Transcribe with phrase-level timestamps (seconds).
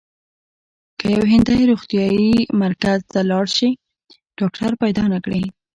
[0.99, 3.69] که یو هندی روغتیايي مرکز ته لاړ شي
[4.39, 5.43] ډاکټر پیدا نه کړي.